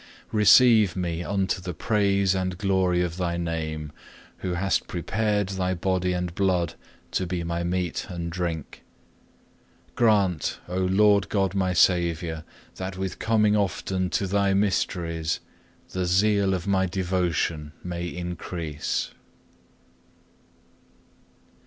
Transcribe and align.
Receive 0.31 0.95
me 0.95 1.23
unto 1.23 1.61
the 1.61 1.75
praise 1.75 2.33
and 2.33 2.57
glory 2.57 3.03
of 3.03 3.17
Thy 3.17 3.37
name, 3.37 3.91
who 4.37 4.55
hast 4.55 4.87
prepared 4.87 5.49
Thy 5.49 5.75
Body 5.75 6.11
and 6.13 6.33
Blood 6.33 6.73
to 7.11 7.27
be 7.27 7.43
my 7.43 7.63
meat 7.63 8.07
and 8.09 8.31
drink. 8.31 8.81
Grant, 9.95 10.57
O 10.67 10.79
Lord 10.79 11.29
God 11.29 11.53
my 11.53 11.73
Saviour, 11.73 12.43
that 12.77 12.97
with 12.97 13.19
coming 13.19 13.55
often 13.55 14.09
to 14.09 14.25
Thy 14.25 14.55
mysteries 14.55 15.39
the 15.91 16.07
zeal 16.07 16.55
of 16.55 16.65
my 16.65 16.87
devotion 16.87 17.71
may 17.83 18.07
increase. 18.07 19.11